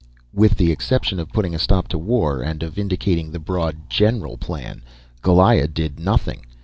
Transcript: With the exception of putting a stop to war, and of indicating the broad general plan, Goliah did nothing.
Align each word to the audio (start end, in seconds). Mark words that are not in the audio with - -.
With 0.33 0.55
the 0.57 0.71
exception 0.71 1.19
of 1.19 1.29
putting 1.31 1.53
a 1.53 1.59
stop 1.59 1.87
to 1.89 1.99
war, 1.99 2.41
and 2.41 2.63
of 2.63 2.79
indicating 2.79 3.29
the 3.29 3.37
broad 3.37 3.87
general 3.87 4.35
plan, 4.35 4.81
Goliah 5.21 5.67
did 5.71 5.99
nothing. 5.99 6.43